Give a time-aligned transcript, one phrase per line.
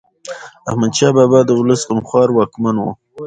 [0.69, 2.83] احمد شاه بابا د ولس غمخوار واکمن و.